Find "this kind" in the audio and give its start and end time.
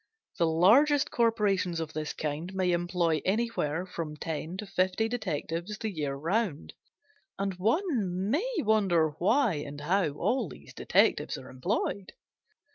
1.93-2.51